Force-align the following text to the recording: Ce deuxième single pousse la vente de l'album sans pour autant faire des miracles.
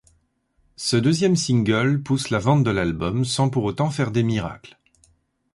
Ce 0.77 0.95
deuxième 0.97 1.35
single 1.35 2.01
pousse 2.01 2.31
la 2.31 2.39
vente 2.39 2.63
de 2.63 2.71
l'album 2.71 3.23
sans 3.23 3.51
pour 3.51 3.65
autant 3.65 3.91
faire 3.91 4.09
des 4.09 4.23
miracles. 4.23 4.79